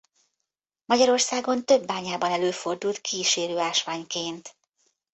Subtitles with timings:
[0.85, 4.55] Magyarországon több bányában előfordult kísérő ásványként.